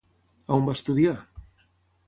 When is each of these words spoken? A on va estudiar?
A 0.51 0.55
on 0.57 0.65
va 0.69 0.75
estudiar? 0.79 1.15